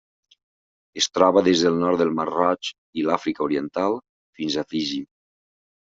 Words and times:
Es 1.01 1.07
troba 1.17 1.43
des 1.49 1.61
del 1.67 1.77
nord 1.85 2.03
del 2.03 2.11
Mar 2.21 2.27
Roig 2.31 2.73
i 3.03 3.07
l'Àfrica 3.11 3.47
Oriental 3.49 4.03
fins 4.41 4.57
a 4.65 4.69
Fiji. 4.75 5.03